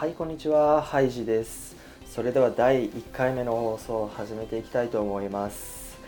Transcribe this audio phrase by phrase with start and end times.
[0.00, 0.80] はいこんにちは。
[0.80, 1.76] ハイジです。
[2.06, 5.98] それでは第1回目の放送を始めていきたいと思います。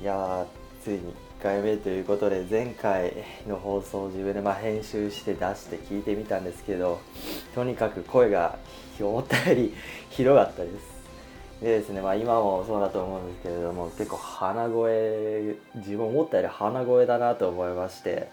[0.00, 0.46] いやー
[0.82, 3.12] ついに1回目ということで前回
[3.46, 6.98] の放送を自分でまあ編集して出して聞いてみたんですけど
[7.54, 8.58] とにかく声が
[8.98, 9.72] 思ったより
[10.10, 10.74] ひどかったです。
[11.62, 18.28] でですね、まあ、今もそうだと思うんですけれども結構鼻声自分思ったより鼻声だなと思いまして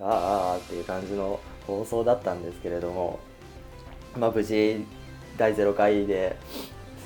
[0.00, 1.38] あーあーっていう感じの
[1.68, 3.20] 放送だったんですけれども
[4.16, 4.84] まあ、無事
[5.36, 6.36] 第0回で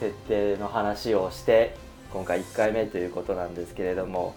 [0.00, 1.76] 設定の話をして
[2.12, 4.34] 今回1回目ということなんですけれども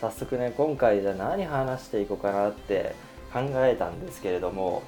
[0.00, 2.94] 早速ね今回じゃ何話していこうかなって
[3.32, 4.82] 考えたんですけれども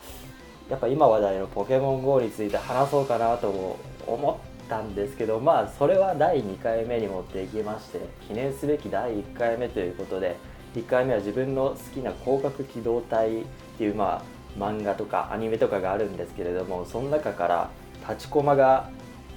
[0.71, 10.37] やっぱ今話題のポケモン GO について話そうかなとも思ったんですけどまあそれは第2回目に持っていきまして記念すべき第1回目ということで
[10.75, 13.45] 1回目は自分の好きな広角機動隊っ
[13.79, 17.71] ていうまあ漫画とかアニメとかがあるんですけれどもその中から
[18.09, 18.91] 立ちコマが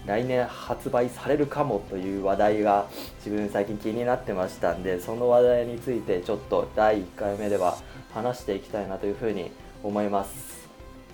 [0.06, 2.88] 来年発売されるかもという話題が
[3.24, 7.78] 自分最近気になってましたんでその話題についてちょっと第1回目では
[8.14, 9.52] 話していきたいなというふうに
[9.84, 10.70] 思います。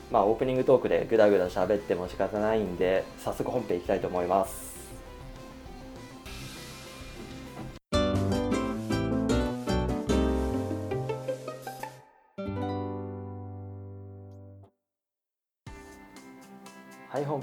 [0.09, 4.66] まあオープニングトークでグダグダ喋っても仕方ないんで早速本編いきたいと思います。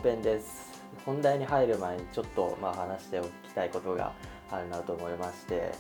[0.05, 0.75] 編です。
[1.05, 4.13] 本題に入る前にちょっとまあ話しておきたいことが
[4.51, 5.73] あるなと思いまして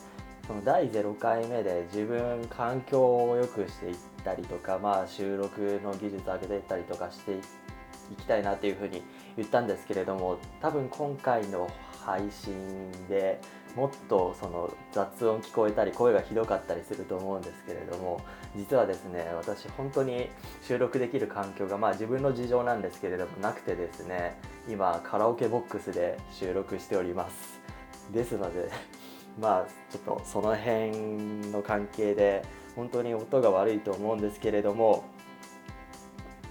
[0.46, 9.02] その第0回目で自分環境を良くしていったりとか、まあ、収録の技術上げていったりとかしていきたいなっていうふうに
[9.36, 11.70] 言ったんですけれども多分今回の
[12.04, 13.40] 配信で
[13.74, 18.20] もっとその雑音聞こえたり声がひどかったりすると思うんですけれども
[18.56, 20.28] 実はですね私本当に
[20.62, 27.60] 収録できる環境がまあ自分の事情なんですけれどもなくてですね今カラオケボックスで収録しております。
[28.12, 28.70] ですので
[29.40, 30.90] まあちょっとその辺
[31.50, 32.44] の関係で
[32.76, 35.04] 本当に音が悪いと思うんですけれども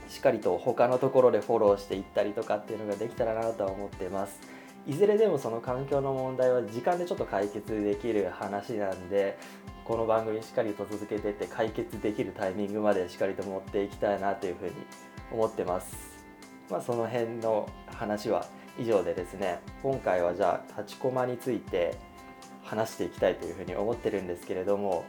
[0.09, 4.62] しっかりと他のところでフォローしていったりとかっていうのができたらなとは思ってます。
[4.85, 9.37] いずれでもその環境の問題は時間でちょっと解決できる話なんで
[9.85, 14.71] この番組しっかりと続けてって解決できるタイミングまでしっかりと持っていきたいなというふうに
[15.31, 16.13] 思ってます。
[16.69, 18.45] まあその辺の話は
[18.77, 21.97] 以上でですね今回はじゃあ立ちコマについて
[22.63, 25.05] 話していきたいというふうに思ってるんですけれども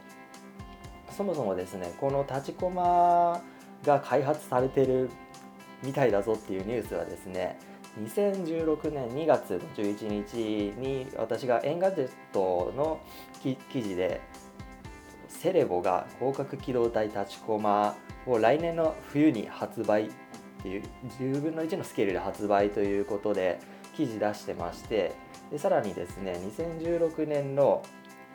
[1.09, 3.41] そもそもですねこの立ちコマ
[3.83, 5.09] が開発されてる
[5.83, 7.57] みたいだぞっていうニュースはですね
[8.01, 10.35] 2016年2月の11日
[10.77, 12.99] に私が Engadget の
[13.41, 14.21] 記事で
[15.29, 17.95] Cerevo が攻殻機動隊タチコマ
[18.25, 20.09] を来年の冬に発売っ
[20.61, 20.83] ていう
[21.19, 23.59] 10分の1のスケールで発売ということで
[23.95, 25.13] 記事出してまして
[25.51, 27.83] でさらにですね2016年の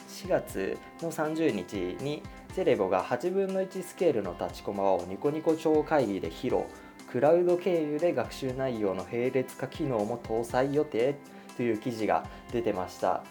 [0.09, 2.23] 4月の30日に
[2.55, 6.65] Cerevo が8分の1スケールのタチコマをニコニコ超会議で披露。
[7.11, 11.17] クラウド経由で学習内容の並列化機能も搭載予定
[11.57, 13.25] という記事が出てました。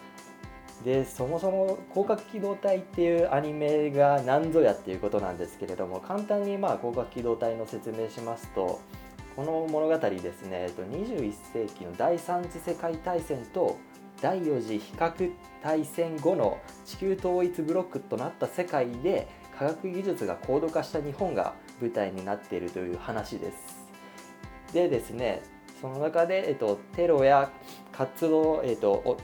[0.84, 8.80] でそもそも広角機動隊っていうアニメが何ぞやっていうことなんですけれども簡単にまあ広角機動隊の説明しますと
[9.36, 13.78] この物語ですね21世紀の第3次世界大戦と
[14.22, 23.80] 第4次比較大戦後の地球統一ブロックとなった世界で科学技術が高度化した日本が舞台になっているという話です。
[24.74, 25.42] でですね
[25.82, 27.52] その中で、えっと、テロや
[27.92, 29.18] 活動、えっと、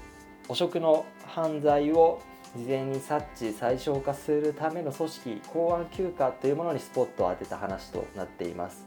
[0.47, 2.21] 汚職の犯罪を
[2.55, 8.85] 事前に察知最小化するための組織公安休暇というものにスポットを当てた話となっています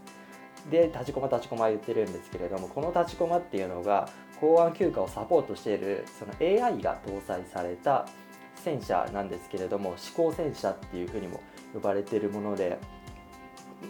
[0.71, 4.09] で立ちこま立ちこま言ってるんですけれどもこの立ちこまっていうのが
[4.41, 8.07] 公安休暇をサポートしているその AI が搭載された
[8.55, 11.41] 戦車なんですけれども思考戦車っていうふうにも
[11.75, 12.79] 呼ばれているもので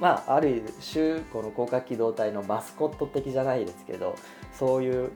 [0.01, 0.63] まあある
[0.93, 4.17] 種この広角機動隊のマスコット的じゃないですけど
[4.53, 5.11] そういう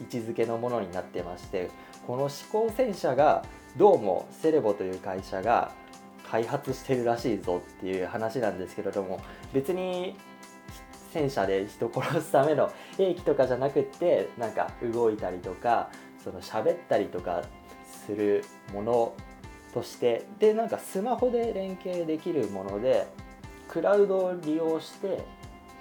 [0.00, 1.70] 位置づけのものになってまして
[2.06, 3.44] この思考戦車が
[3.76, 5.72] どうもセレボという会社が
[6.30, 9.20] 開発してるらしいぞっていう話なんですけれども
[9.52, 10.16] 別に
[11.12, 15.90] 戦車で人殺すための兵器とかじゃなくってなんか動いたりとか
[16.22, 17.44] その喋ったりとか
[18.06, 19.14] するもの
[19.72, 23.06] としてでなんかスマホで連携できるもので
[23.68, 25.24] クラウドを利用して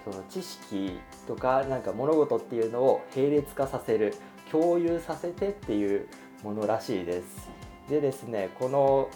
[0.03, 4.15] その知識とかなんか物事っていうのを並列化させる
[4.51, 6.07] 共有させてっていう
[6.43, 7.49] ものらしいです。
[7.89, 9.09] でですねこの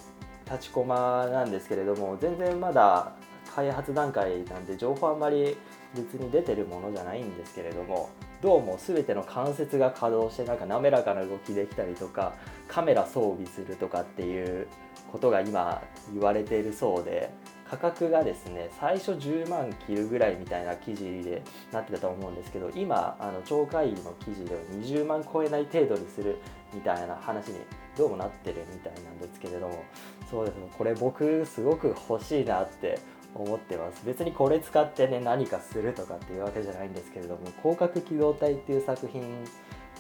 [0.46, 3.14] 立ちコマなんですけれども全然まだ
[3.54, 5.58] 開発段階なんで情報あんまり
[5.96, 8.10] 別に出てるものじゃないんですけれども
[8.42, 12.34] どうも全ての関節が稼働してなんか滑らかな動きできたりとか
[12.68, 14.68] カメラ装備するとかっていう
[15.12, 15.81] ことが今
[16.13, 17.31] 言われているそうで
[17.69, 21.42] 価格がですね最初10万切るぐらいみたいな記事で
[21.72, 26.40] なってたと思うんですけど今あの超会議の記事では20万超えない程度にする
[26.74, 27.60] みたいな話に
[27.98, 29.84] どうもなってるみたいなんですけれども
[30.30, 33.00] そうですねこれ僕すごく欲しいなって
[33.36, 34.04] 思ってます。
[34.06, 39.22] 別にこれ使ってね何かするとかっていうわけじゃないんですけれども広角機動隊っていう作品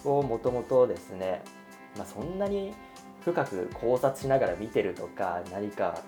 [0.05, 1.41] をもともとですね、
[1.97, 2.73] まあ、そんなに
[3.23, 6.01] 深く考察しながら見てるとか何か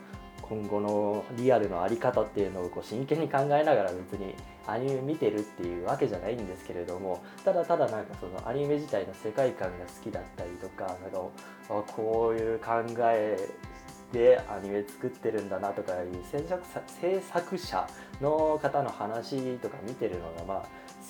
[0.49, 4.33] 今後のリアルの在り方っていうのをこう真剣に考えながら別に
[4.65, 12.71] アニメ見てるっていうわけじゃないんですけれどもただただなんかそのアニメ自体の世界観が好きだったりとかなんかこういう考
[13.11, 13.47] え
[14.11, 16.63] でアニメ作ってるんだなとかいう制作
[16.99, 17.87] 制作者
[18.19, 20.61] の方の話とか見てるのがまあ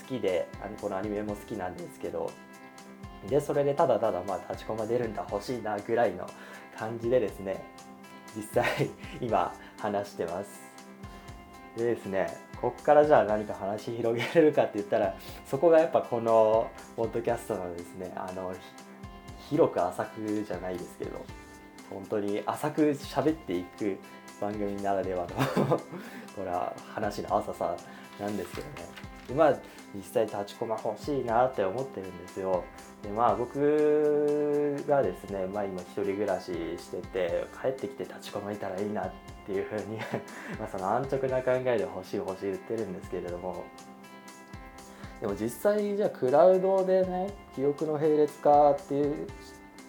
[0.01, 0.50] 好きで
[0.81, 2.30] このアニメも好きなんですけど
[3.30, 6.27] でそれでただただまあ立ちコマ出るんだ欲しいなぐらいの
[6.77, 7.63] 感じでですね
[8.36, 8.90] 実際
[9.22, 10.70] 今話してます。
[11.78, 12.28] でですね
[12.62, 15.16] こっからじゃあ何か話広げれるかって言ったら
[15.46, 18.54] そこがやっぱこのポッドキャストのですねあの
[19.50, 21.26] 広く浅くじゃないですけど
[21.90, 23.98] 本当に浅く喋っていく
[24.42, 25.26] 番組ならでは
[25.58, 25.66] の
[26.36, 27.76] これは話の浅さ
[28.20, 29.08] なんですけどね。
[29.34, 29.60] まあ
[29.96, 32.64] 実際立ちコマ欲しいなって思ってるんですよ。
[33.02, 39.12] でまあ僕がですね、まあ、今一人暮らししてて帰ってきて立ちこまいたらいいなっ
[39.46, 39.98] ていうふうに
[40.60, 43.64] まその安直な考えで欲しい欲しい言ってるんですけれども。
[45.22, 49.28] でも実際じゃあクラウドでね記憶の並列化っていう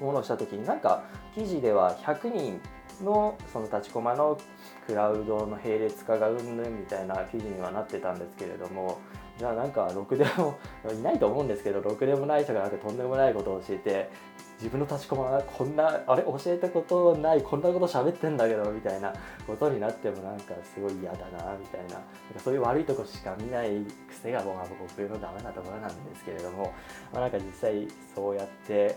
[0.01, 1.05] ものをした時になんか
[1.35, 2.61] 記事では100人
[3.05, 4.39] のその立ちこまの
[4.87, 8.99] クラウドの並列化がうんぬんみたいな記事にはなってたんですけれども。
[9.41, 10.59] じゃあなんかろくでも
[10.93, 14.11] いないと思うんですけどろくでもない人がなんかとんでもないことを教えて
[14.59, 19.15] 自分の立ちこまがこんなあれ教えたことないこんなこと喋ってんだけどみたいな
[19.47, 22.05] ことになってもなんかすごい嫌だなみたいななんか
[22.45, 26.75] そういう悪いとこしか見ない癖が僕のダメなところなんですけれども、
[27.11, 28.95] まあ、なんか実際そうやって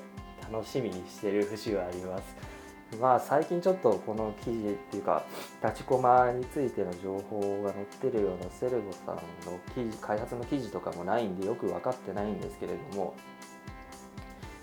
[0.52, 2.53] 楽しみにしてる節はあります。
[3.00, 5.24] まあ最近ちょっとこの記事っていうか
[5.64, 13.16] 立ちコマについての情報が載ってるようなセレボさんの記事開発の記事とかもないんでよく分かってないんですけれども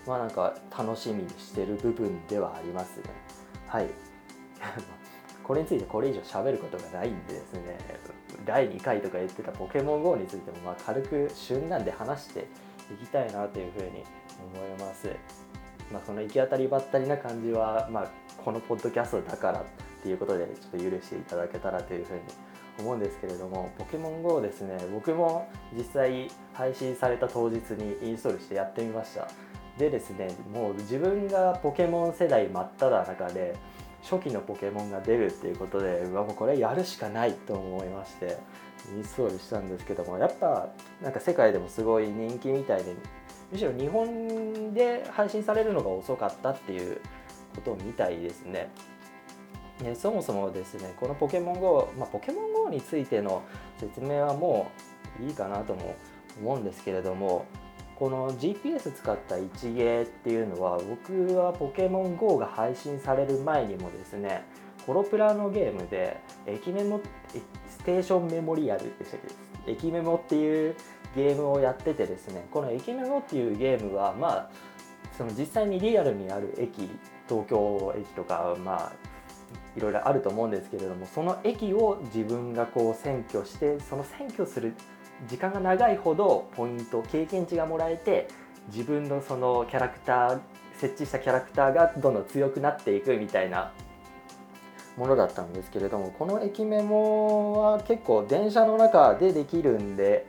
[0.07, 3.05] まあなんか楽しみにしてる部分ではありますね。
[3.67, 3.89] はい。
[5.45, 7.79] これについてこれ以上喋ることがないんでですね。
[8.47, 12.47] 第2回とか言ってたポケモン GO についてもまあ軽く旬なんで話して
[12.93, 14.05] いきたいなというふうに
[14.55, 15.09] 思います。
[15.93, 18.11] まあ、その行き当たりばったりな感じは、まあ、
[18.45, 19.65] このポッドキャストだからっ
[20.03, 22.21] ていうことでちょっと許していただけたらというふうに
[22.79, 24.79] 思うんですけれどもポケモン GO ですね。
[24.93, 29.29] 僕も実際配信された当日にインストールしてやってみました。
[29.79, 33.57] でですねもう自分がポケモン世代真っ只中で
[34.03, 38.39] 初期のポケモンが出るっていうことでうわもうこれやるしかないと思いまして
[38.97, 40.69] インストールしたんですけどもやっぱ
[41.03, 42.95] なんか世界でもすごい人気みたいで
[43.53, 47.01] むしろ日本で配信されるのが遅かったっていう
[47.61, 48.71] ことみたいですね。
[49.83, 53.43] ねそもそもですねこのポケモン GO、まあ、ポケモン GO についての
[53.79, 54.71] 説明はも
[55.21, 55.97] ういいかなとも
[56.41, 57.47] 思うんですけれども
[57.97, 64.45] この GPS 使った一芸っていうのは僕はポケモン GO が配信される前にもですね
[64.87, 67.01] ホロプラのゲームで駅メモ
[67.69, 69.21] ステーションメモリアルでしたっ
[69.65, 69.73] け？
[69.73, 70.75] 駅メモっていう
[71.15, 74.51] ゲームをやっててですねこの「駅メモ」っていうゲームはまあ
[75.17, 76.89] その実際にリアルにある駅
[77.31, 78.93] 東京駅とかまあ
[79.77, 84.75] いろいろあると思うんですけれどもその駅を自分がこう占拠してその占拠する
[85.29, 88.27] 時間が長いほどポイント経験値がもらえて
[88.73, 90.41] 自分のそのキャラクター
[90.77, 93.73] 設置したキャラクターがどんどん強くなっていくみたいな
[94.97, 100.27] ものだったんですけれどもこの駅メモは結構電車の中でできるんで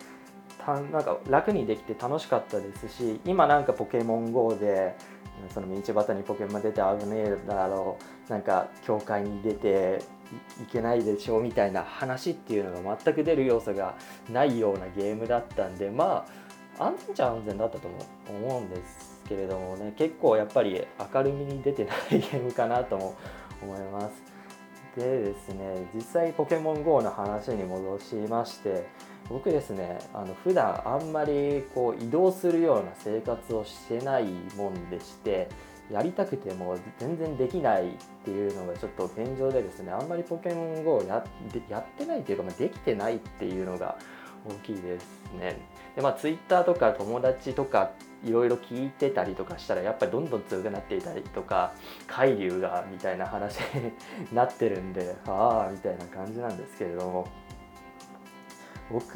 [0.65, 4.95] たなんか楽にできて楽しかったですし今なんかポケモン GO で
[5.53, 7.97] その道端にポケモン出て危ねえだろ
[8.27, 10.03] うなんか教会に出て
[10.61, 13.95] いけないでしょうみたいな話っていうのが全く出る要素が
[14.31, 16.25] ないようなゲームだったんでま
[16.77, 17.87] あ安全っちゃ安全だったと
[18.29, 20.81] 思うんですけれどもね結構やっぱり
[21.13, 23.15] 明るみに出てないゲームかなとも
[23.61, 24.31] 思います。
[24.95, 28.87] でですね実際ポケモン GO の話に戻しまして
[29.31, 35.47] 僕ですねあの普段あんまりこう移動するような生活をしてないもんでして
[35.91, 41.25] やりたくても全然できないっていうのがちょっと現状でですねあんまりポケモン GO をやっ
[41.97, 43.97] てないというか、ま、できてないっていうのが
[44.47, 45.05] 大きいです
[45.39, 45.57] ね。
[45.95, 47.91] でまあ Twitter とか友達とか
[48.23, 51.73] いろいろ聞いてたりとかしたらやっぱりどんどん強くなっていたりとか
[52.07, 53.91] 海流がみたいな話に
[54.31, 57.27] なってるんでああみたいな感じなんですけれども
[58.91, 59.15] 僕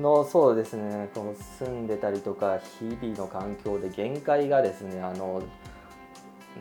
[0.00, 5.42] のそうですねこの住んでたりとか日々の環境で限界がですねあの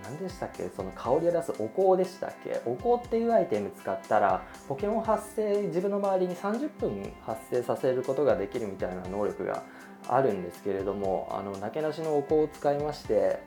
[0.03, 9.63] 何でしたっけその香りを出すお香でしたっけお香っていうアイテム使ったらポケモン発生自分の周りに30分発生させることができるみたいな能力が
[10.07, 13.39] あるんですけれどもあのなけなしのお香を使いまして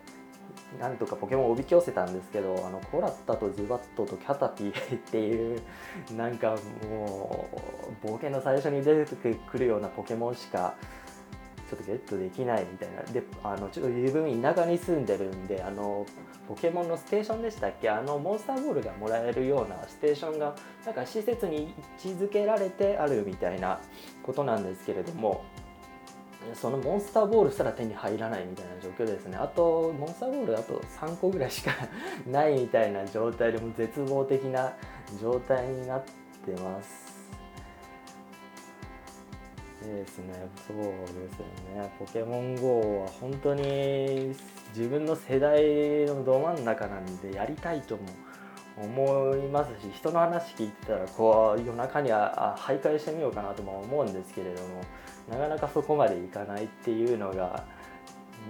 [0.79, 5.63] なんとかポケモンをおびき寄せたんですけどあのコラッタとズバットとキャタピーっていう
[6.17, 6.57] なんか
[6.89, 7.49] も
[8.03, 10.75] う冒険の最初に出てくるようなポケモンしか
[11.71, 13.03] ちょっとゲットできないみたいな。
[13.03, 16.07] であのちょっと自分田舎に住んでるんであの
[16.47, 17.91] ポケモンのステーションでしたっけ？
[17.91, 20.55] あのモンスターボールがもらえるようなステーションが
[20.87, 21.75] なんか施設に
[22.07, 23.81] 位置づけられてあるみたいな
[24.23, 25.45] ことなんですけれども
[26.55, 29.37] そのモンスターボールすら手に入らないみたいな状況ですね。
[29.37, 31.73] あとモンスターボールあと3個ぐらいしか
[32.26, 34.73] ないみたいな状態でも絶望的な
[35.21, 36.02] 状態になっ
[36.45, 37.19] てます。
[39.81, 40.35] ですね
[40.67, 40.83] そうで
[41.35, 41.93] すよね。
[41.99, 44.35] ポケモン GO は本当に
[44.76, 48.02] 自分の世代のど真ん中なんでやりたいとも
[48.82, 54.82] 思いますし人の話聞いてたらこう夜中には徘徊してみようかなとも思うんですけれども
[55.28, 57.64] なかなかそこまでいかないっていうのが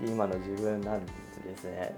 [0.06, 1.12] 今の自分なんで
[1.56, 1.94] すね。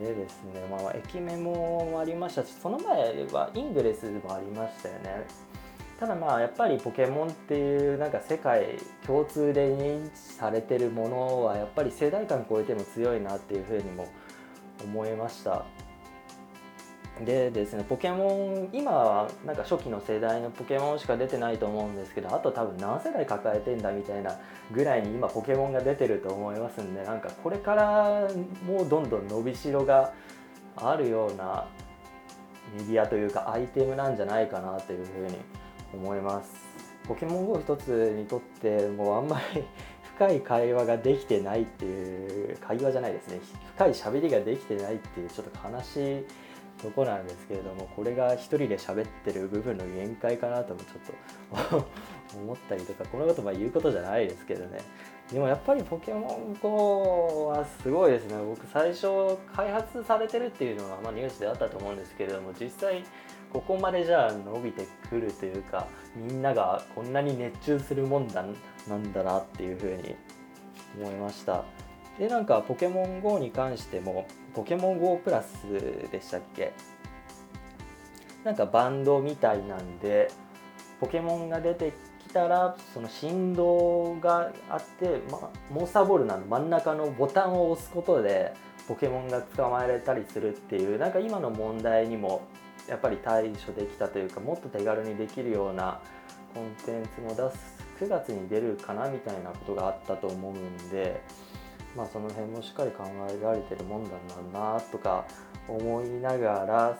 [0.00, 5.26] でですね、まあ、駅メモもありましたしその前はイングレスもありましたよね。
[5.98, 14.08] ただまあやっぱりポケモンっていうなんか世界共通で認知されてるものはやっぱり世代間超えても強いなっていうふうにも
[14.82, 15.66] 思いました
[17.24, 24.38] でですねポケモン今はなんか初期の世代のポケモンしか出てないと思うんですけどあと多分何世代抱えてんだみたいな
[24.72, 28.28] ぐらいに今ポケモンが出てると思いますんでなんかこれから
[28.66, 30.12] もうどんどん伸びしろが
[30.76, 31.66] あるような
[32.76, 35.36] メディアというかアイテムなんじゃないかなというふうに
[35.92, 36.70] 思います。
[37.06, 39.64] ポケモン GO 一つにとってもうあんまり
[40.14, 43.40] 深い会話ができてないっていう会話じゃないですね。
[43.74, 46.24] 深い喋りができてないっていうちょっと悲しい
[46.82, 51.86] とこなんですけれどもこれが一人で喋ってる部分の限界かなともちょっと
[52.38, 54.78] 思ったりとかこのことまあ言うことじゃないですけどね。
[55.32, 58.42] でもやっぱりポケモン GO はすごいですね。
[58.44, 63.04] 僕最初開発されてるっていうのはまあニュースであったと思うんですけれども実際
[63.52, 68.44] ここまでじゃあ伸びてくるというかみんながこんなに熱中するもんだ
[68.88, 70.16] なんだなっていうふうに
[71.00, 71.64] 思いました。
[72.20, 75.62] でなんかポケモン GO に関してもポケモン GO プラス
[76.12, 76.74] でしたっけ？
[78.44, 80.30] なんかバンドみたいなんで
[81.00, 81.94] ポケモンが出て
[82.28, 88.52] きたらその振動があって、ま、モンスターボールなの真ん中のボタンを押すことで
[88.86, 92.42] ポケモンが捕まえられたりするっていうなんか今の問題にも
[92.86, 96.02] やっぱり対処できたというかもっと手軽にできるような
[96.52, 97.80] コンテンツも出す。
[97.98, 101.22] 9月に出るかなみたいなことがあったと思うんで、
[101.96, 104.10] まあ、その辺もしっかり考えられてるもんだ
[104.52, 105.24] なとか
[105.68, 106.98] 思いながら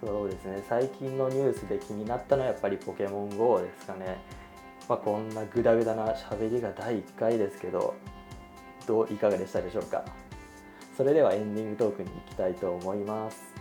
[0.00, 0.62] そうですね。
[0.68, 4.20] 最近のニュースで気になったのはやっぱりポケモン GO ですかね、
[4.88, 7.94] まあ、こんなグダグダな喋りが第1回ですけど
[8.86, 10.04] どういかがでしたでしょうか。
[10.96, 13.51] それではエンディングトークに行きたいと思います。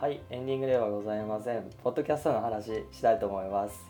[0.00, 1.62] はいエンディングではございません。
[1.84, 3.84] ポッドキャストの話したいと思います。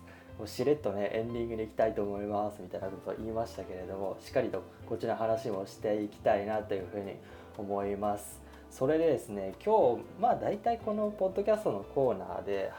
[0.45, 7.14] しれっとねエンディングでいきたいと思いますみたいなことを言いましたけれどもしっかりとこっちの話もしていきたいなというふうに
[7.57, 8.40] 思います。
[8.73, 12.73] それでですね今日まあ大体このポッドキャストのコーナーで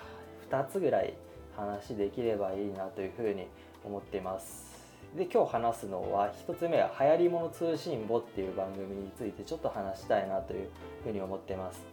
[0.50, 1.13] 2つぐらい
[1.55, 3.47] 話できればいいなというふうに
[3.85, 4.65] 思っています。
[5.15, 10.67] で今日話すのは1つ目は「流行り物通信簿」っていう番組についてちょっと話したいなという
[11.05, 11.90] ふうに思っています。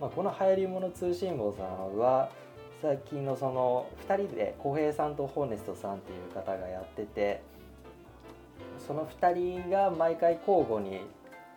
[0.00, 2.30] まあ、この流行り物通信簿さんは
[2.82, 7.42] 最近のその2人で浩平さんとホーネストさんっていう方がやってて
[8.86, 11.00] その2人が毎回交互に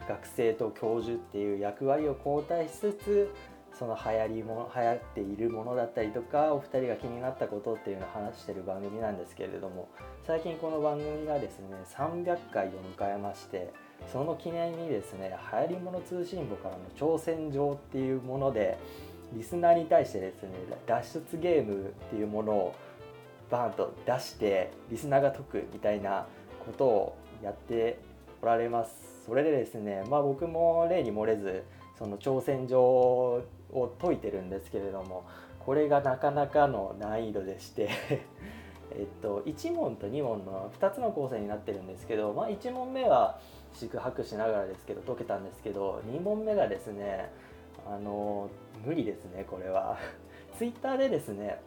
[0.07, 3.35] 学生と教授っていう役割を交代しつつ
[3.77, 9.89] その流行りも流行っているものだったりとかお二人が気になったことっていうのを話してる番組なんですけれども
[10.25, 13.71] 最近この番組がですね300回を迎えまして
[14.11, 18.77] その記念にですね流行り物通信簿からの挑戦状っていうもので
[19.33, 20.49] リスナーに対してですね
[20.87, 22.75] 脱出ゲームっていうものを
[23.51, 26.25] バーンと出してリスナーが解くみたいな
[26.65, 27.99] ことをやって
[28.41, 29.09] おられます。
[29.25, 31.63] それでですねまあ僕も例に漏れず
[31.99, 33.43] その挑戦状を
[34.01, 35.25] 解いてるんですけれども
[35.59, 37.89] これがなかなかの難易度でして
[38.91, 43.39] えっと、1問と2問の2つの構成になってるんですけど、まあ、1問目は
[43.73, 47.31] 宿泊しながらですけど解けたんですけど2問目がですね
[47.87, 48.49] あの
[48.85, 49.97] 無理ですねこれは。
[50.57, 51.61] ツイッターでですね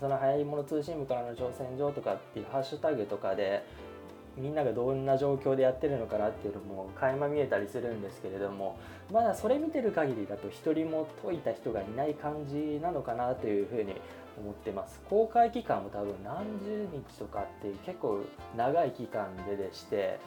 [0.00, 3.64] その流行り物通信部からの挑戦状とかっていうハッシュタグとかで
[4.36, 8.76] みんながどんな状況でやってるのかなっていうのも垣間見えたりするんですけれども
[9.12, 13.94] まだそれ見てる限りだと一人も解いた人がいない感じなのかなというふうに
[14.36, 15.00] 思ってます。
[15.08, 18.24] 公開期間も多分何十日とかっていう結構
[18.56, 20.18] 長い期間ででして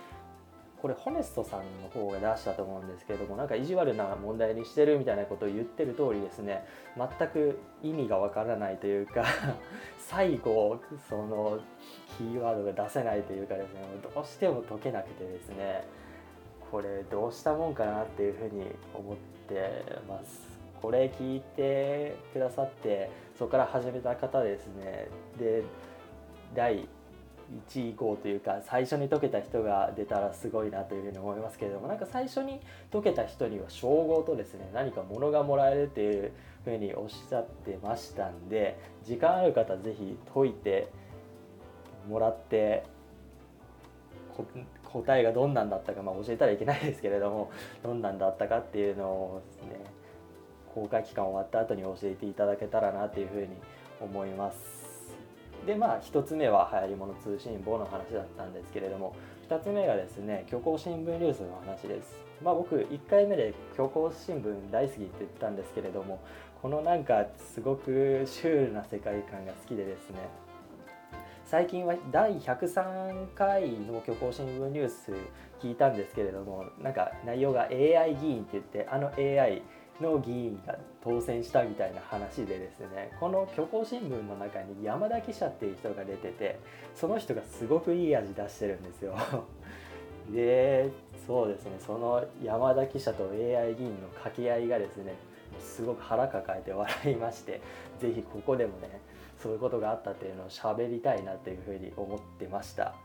[0.81, 6.65] これホネストさんの方が出したと思うんですけれどもなんか意地悪な問題にしてるみたいなことを言ってる通りですね
[6.96, 9.25] 全く意味がわからないというか
[9.98, 10.79] 最後
[11.10, 11.60] その
[12.17, 13.81] キーワードが出せないというかですね
[14.13, 15.86] どうしても解けなくてですね
[16.72, 19.15] これどうしたもんかなっていうふうに思っ
[19.48, 20.57] てます。
[20.81, 25.07] これ聞いてくださってそこから始めた方ですね
[25.39, 25.63] で
[26.55, 26.88] 第
[27.70, 32.60] 1以降というか最初に解けた人が出たらすごいなというふうに思いますけれどもなんか最初に
[32.92, 36.32] 解けた人には称号とですね何か物がもらえるっていう
[36.66, 40.89] ふうにおっしゃってましたんで時間ある方是非解いて
[42.10, 42.84] もらって
[44.84, 47.51] 答えがどんなんだったか、まあ、教えたらいけないですけれども
[47.84, 49.80] どんなんだったかっていうのをですね
[50.74, 53.48] 公開期間終わった後に教えていただけたらなというふうに
[54.00, 54.87] 思います。
[55.67, 59.13] でまあ1つ目は流行り物通信簿の話だったんですけれども
[59.50, 62.15] 2つ目がですね虚構新聞ニュースの話です。
[62.41, 66.19] まあ、僕1回目で虚構新聞大好きって言ったんですけれども
[66.62, 70.17] このなんかすごくシュールな世界観が好きでですね
[71.45, 75.12] 最近は第103回の虚構新聞ニュース
[75.60, 79.63] 聞いたんですけれどもなんか内容が AI 議員って言ってあの AI
[80.01, 86.60] の議員が当選したみたいな話でですねこの虚構新聞の中に山田記者っていう人が出てて
[86.95, 89.15] その人がすごくいい味出してるんですよ。
[90.31, 90.89] で
[91.25, 95.15] そうですねその山田記者と AI 議員の掛け合いがですね
[95.60, 97.62] すごく腹抱えて笑いまして
[97.99, 98.99] 是非ここでもね
[99.41, 102.95] そういうことがあったっていうのを喋りたいなっていうふうに思ってました。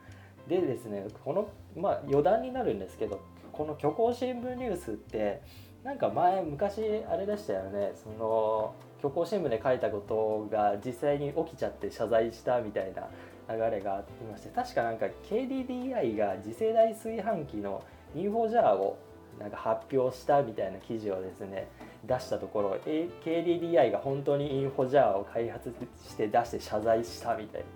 [0.48, 3.20] でですねこのまあ余談になるんですけど
[3.52, 5.42] この虚構新聞ニュースって
[5.84, 7.92] なんか前昔あれでしたよね。
[7.94, 13.08] その虚構新聞で書いたことが実際に起きちゃって謝罪したみたいな
[13.52, 17.82] 流れがありまして確かなんか KDDI が次世代炊飯器の
[18.14, 18.96] インフォジャーを
[19.40, 21.68] なんか発表したみたいな記事をですね
[22.04, 22.76] 出したところ
[23.24, 25.74] KDDI が本当にインフォジャーを開発
[26.06, 27.66] して出して謝罪したみたいな。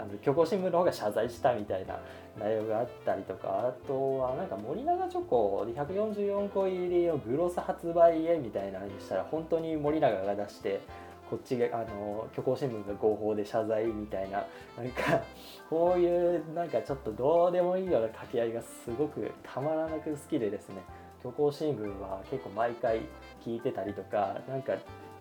[0.00, 1.98] あの虚構新聞の方が謝罪したみたいな
[2.38, 10.80] 内容があったりとかあとはなんか森永チョコ144個入りのグロス発売へみたいなのにしたら本当に森永が出して
[11.28, 14.44] こっちがあの虚構新聞が合法で謝罪みたいな
[14.76, 15.22] なんか
[15.68, 20.76] こういうなんかちょっとどうでもいいような掛け合いがすごくたまらなく好きでですね
[21.22, 23.02] 虚構新聞は結構毎回
[23.44, 24.72] 聞いてたりとかなんか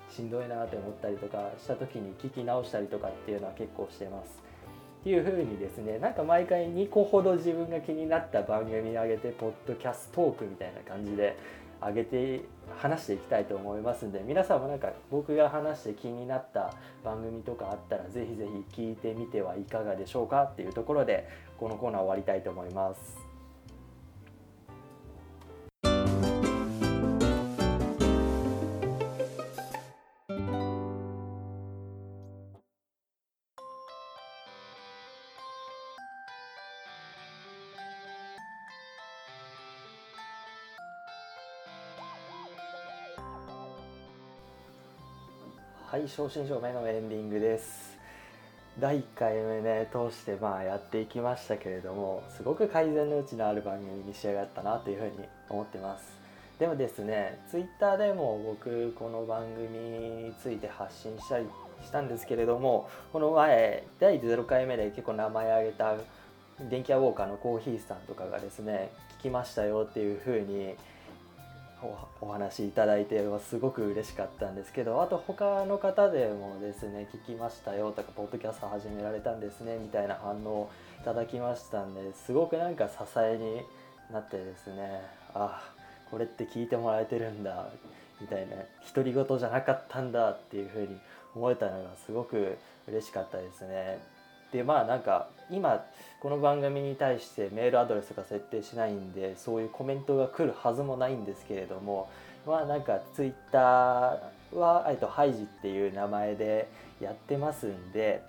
[0.10, 4.49] しんどいなって思ったりとかした時に聞き直したりとかっていうのは結構してます。
[5.00, 11.38] っていう風にですねなんか毎回2個ほど自分が気になった番組に上げてポッドキャストトークみたいな感じで
[11.82, 12.42] 上げて
[12.78, 16.74] 話していきたいと思いますんで皆さんもなんか僕が話して気になった
[17.06, 23.29] 番組とかあったら是非是非聞いてみてはいかがでしょうかっていうところでこのコーナー終わりたいと思います。
[45.90, 47.98] はい正真正銘のエンディングです。
[48.80, 56.04] 第1回目ね通してまあやっていきましたけれどもすごく改善の余地のある番組に仕上がったなというふうに思ってます。
[56.60, 59.80] でもですね Twitter でも僕この番組
[60.28, 61.46] について発信したり
[61.84, 65.96] したんですけれどもこの前第0回目で結構名前挙げた
[66.70, 70.76] 電気屋ウォーカーのコーヒーさんとかがですね聞きましたよっていうふうに
[72.22, 83.62] お話しいただいてすごく嬉しかったんですけどあと他の方でもですね聞きましたよとかポッドキャスト始められたんですねみたいな反応をいただきましたんですごくなんか支えに
[84.14, 85.02] なってですね
[85.34, 85.62] あ
[86.12, 87.70] これって聞いてもらえてるんだ
[88.20, 88.58] みたいな
[88.94, 90.98] 独り言じゃなかったんだっていう風に
[91.34, 94.19] 思えたのがすごく嬉しかったですね。
[94.52, 95.86] でまあなんか今
[96.20, 102.10] この番組に対してメールアドレスとか設定しないんでそういうコメントが来るはずもないんですけれども
[102.46, 108.22] まあなんかツイッターは、えっと、ハイジっていう名前でやってますんで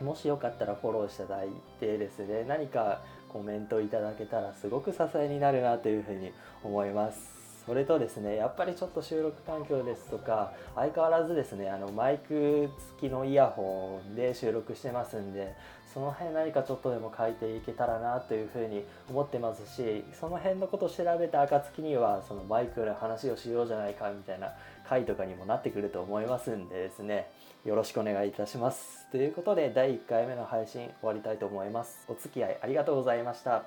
[0.00, 1.48] もしよかったらフォローしていただい
[1.80, 2.44] てですね。
[2.46, 7.37] 何かコメントいただけたらすごく支えになるなというふうに思います。
[7.68, 15.54] それとですねやっぱりちょっと収録環境ですとか相変わらずですねあのマイク付きのイヤホンで収録してますんで
[15.92, 24.48] その辺何かちょっとでも書いていけたらなというふうに思ってますしその辺のことを調べた暁にはそのマイクの話をしようじゃないかみたいな
[24.88, 27.30] 回とかにもなってくると思いますんでですね
[27.66, 29.06] よろしくお願いいたします。
[29.10, 32.06] ということで第1回目の配信終わりたいと思います。
[32.08, 33.64] お付き合いありがとうございました。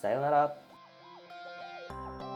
[0.00, 2.31] さようなら。